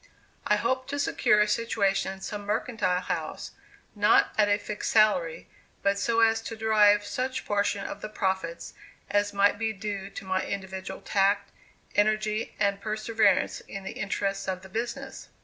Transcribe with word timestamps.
I 0.47 0.55
hoped 0.55 0.89
to 0.89 0.97
secure 0.97 1.39
a 1.41 1.47
situation 1.47 2.11
in 2.13 2.21
some 2.21 2.43
mercantile 2.43 3.01
house, 3.01 3.51
not 3.93 4.33
at 4.35 4.49
a 4.49 4.57
fixed 4.57 4.89
salary, 4.91 5.47
but 5.83 5.99
so 5.99 6.21
as 6.21 6.41
to 6.41 6.55
derive 6.55 7.05
such 7.05 7.45
portion 7.45 7.85
of 7.85 8.01
the 8.01 8.09
profits 8.09 8.73
as 9.11 9.31
might 9.31 9.59
be 9.59 9.73
due 9.73 10.09
to 10.09 10.25
my 10.25 10.43
individual 10.43 11.01
tact, 11.01 11.51
energy, 11.93 12.55
and 12.59 12.81
perseverance 12.81 13.59
in 13.67 13.83
the 13.83 13.91
interests 13.91 14.47
of 14.47 14.63
the 14.63 14.69
business. 14.69 15.29